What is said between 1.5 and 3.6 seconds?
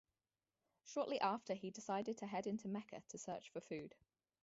He decided to head into Mecca to search